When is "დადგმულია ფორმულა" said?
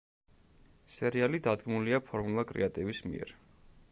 1.49-2.47